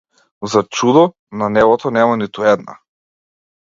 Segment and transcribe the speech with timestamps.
[0.53, 1.03] За чудо,
[1.41, 2.79] на небото нема ниту една.